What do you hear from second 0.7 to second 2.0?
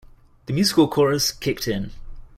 chorus kicked in.